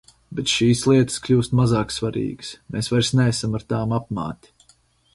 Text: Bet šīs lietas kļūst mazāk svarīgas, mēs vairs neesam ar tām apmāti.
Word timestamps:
Bet 0.37 0.53
šīs 0.53 0.79
lietas 0.91 1.17
kļūst 1.27 1.53
mazāk 1.61 1.95
svarīgas, 1.97 2.51
mēs 2.77 2.93
vairs 2.95 3.15
neesam 3.23 3.57
ar 3.61 3.71
tām 3.75 3.99
apmāti. 4.03 4.57